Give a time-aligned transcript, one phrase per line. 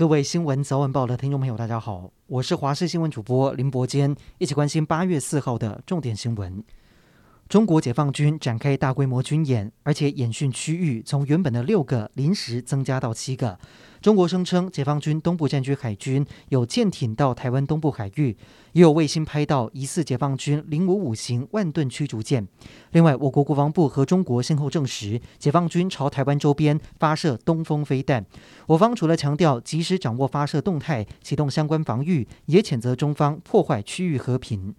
[0.00, 6.64] 各位新闻早晚报的听众朋友，大家好，我是华视新闻主播林伯坚，一起关心八月四号的重点新闻。
[7.50, 13.58] 中国解放军展开大规模军演，而且演训区域从原本的六个临时增加到七个。
[14.00, 18.36] 中国声称，解放军东部战区海军有舰艇到台湾东部海域，
[18.70, 22.46] 也有卫星拍到疑似解放军零五五型万吨驱逐舰。
[22.92, 28.24] 另外，我国国防部和中国先后证实，解放军朝台湾周边发射东风飞弹。
[28.68, 34.72] 我方除了强调及时掌握发射动态，启动相关防御，也谴责中方破坏区域和平。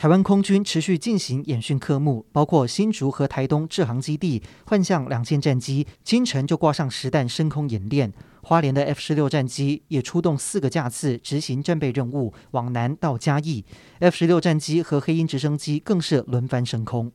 [0.00, 8.10] 台湾空军持续进行演训科目，包括新竹和台东制航基地换向两线战机，清晨就挂上实弹升空演练。
[8.40, 13.62] 花莲的 F 十六战机也出动四个架次执行战备任务，往南到嘉义。
[13.98, 17.12] F 十六战机和黑鹰直升机更是轮番升空。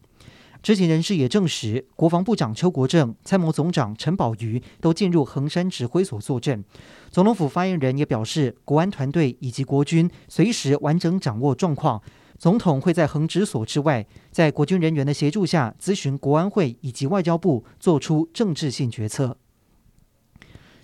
[0.62, 6.64] 知情人士也证实，国防部长邱国正、参谋总长陈宝瑜都进入横山指挥所坐镇。
[7.10, 12.00] 总统府发言人也表示，国安团队以及国军随时完整掌握状况。
[12.38, 19.38] 总统会在横指所之外，在国军人员的协助下，咨询国安会以及外交部，做出政治性决策。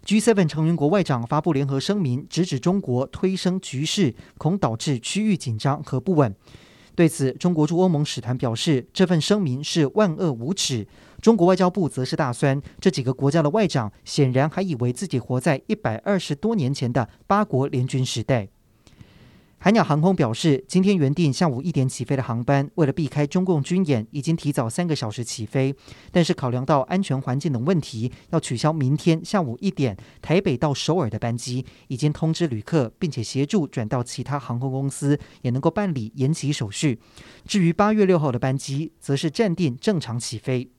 [0.06, 6.34] G7 成员国外长发布联合声明，直指中国推升局势，恐导致区域紧张和不稳。
[6.96, 10.88] 对此，中国驻欧盟使团表示，这份声明是万恶无耻。
[11.22, 18.50] 中国外交部则是大酸，这几个国家的外长显然还以为自己活在一百二十多年前的八国联军时代。
[19.64, 25.76] 海鸟航空表示，今天原定下午一点起飞的航班，为了避开中共军演，已经提早三个小时起飞。
[26.12, 31.64] 但是考量到安全环境等问题，要取消明天下午一点台北到首尔的班机。
[31.90, 37.00] 已经通知旅客，并且协助转到其他航空公司，也能够办理延期手续。
[37.46, 40.72] 至于八月六号的班机，则是暂定正常起飞。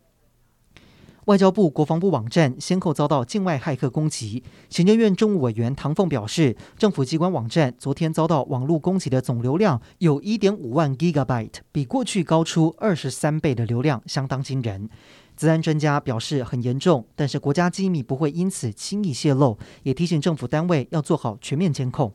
[1.26, 4.42] 外交部、国防部网站先后遭到境外骇客攻击。
[4.68, 14.90] 行政院政务委员唐凤表示，政府机关网站昨天遭到网络攻击的总流量有一点五万 Gigabyte，比过去高出二十三倍的流量，相当惊人。
[15.36, 22.12] 资安专家表示很严重，但是国家机密不会因此轻易泄露，也提醒政府单位要做好全面监控。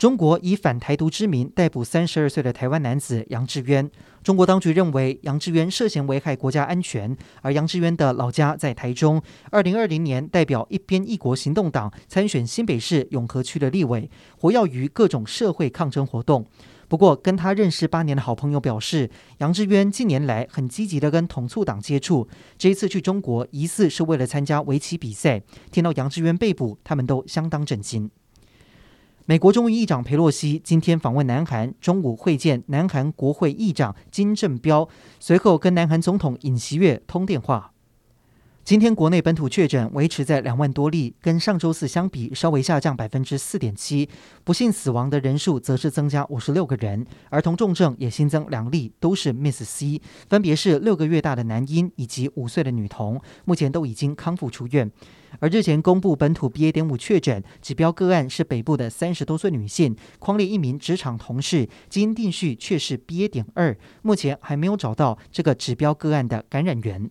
[0.00, 3.90] 中国以反台独之名逮捕三十二岁的台湾男子杨志渊。
[4.22, 9.20] 中国当局认为杨志渊涉嫌危害国家安全，而杨志渊的老家在台中。
[9.50, 16.46] 二零二零年代表一边一国行动党参选新北市永和区的立委，活跃于各种社会抗争活动。
[16.88, 22.26] 不过，跟他认识八年的好朋友表示，杨志渊近年来很积极地跟统促党接触。
[22.56, 25.42] 这一次去中国，疑似是为了参加围棋比赛。
[25.70, 28.10] 听到杨志渊被捕，他们都相当震惊。
[29.30, 34.88] 美国众议长佩洛西今天访问南韩，中午会见南韩国会议长金正标，
[35.20, 37.70] 随后跟南韩总统尹锡悦通电话。
[38.70, 44.08] 今天国内本土确诊维持在两万多例，跟上周四相比稍微下降百分之四点七。
[44.44, 54.88] 不幸死亡的人数则是增加五十六个人，儿童重症也新增两例，都是 Miss C，分别是六个月大的男婴以及五岁的女童，目前都已经康复出院。
[55.40, 56.70] 而日前公布本土 BA.
[56.70, 63.26] 点五确诊指标个案是北部的三十多岁女性，匡列一名职场同事，基因定序却是 BA.
[63.26, 67.10] 点二，目前还没有找到这个指标个案的感染源。